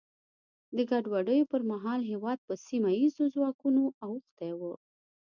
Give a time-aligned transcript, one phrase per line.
[0.75, 4.61] د ګډوډیو پر مهال هېواد په سیمه ییزو ځواکونو اوښتی و.